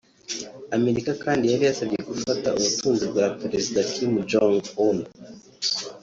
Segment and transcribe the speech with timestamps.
[0.77, 4.99] Amerika kandi yari yasabye gufata ubutunzi bwa Perezida Kim Jong-Un